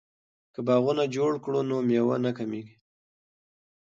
[0.53, 2.75] که باغونه جوړ کړو نو میوه نه کمیږي.